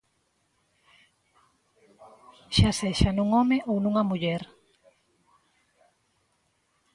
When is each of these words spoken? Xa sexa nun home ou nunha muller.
Xa 2.57 2.71
sexa 2.81 3.09
nun 3.13 3.29
home 3.37 3.57
ou 3.69 3.75
nunha 3.79 4.03
muller. 4.09 4.41